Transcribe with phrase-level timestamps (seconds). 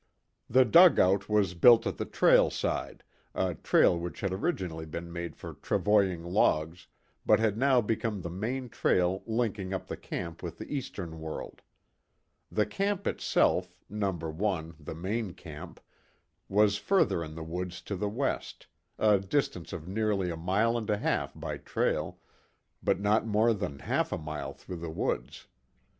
[0.49, 3.03] The dugout was built at the trail side,
[3.35, 6.87] a trail which had originally been made for travoying logs,
[7.23, 11.61] but had now become the main trail linking up the camp with the eastern world.
[12.51, 14.11] The camp itself No.
[14.11, 15.79] 1, the main camp
[16.49, 18.65] was further in the woods to the west,
[18.97, 22.17] a distance of nearly a mile and a half by trail,
[22.81, 25.45] but not more than half a mile through the woods.